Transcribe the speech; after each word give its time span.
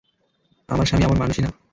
আমার 0.69 0.85
স্বামী 0.85 1.03
এমন 1.05 1.17
মানুষই 1.17 1.41
না। 1.41 1.49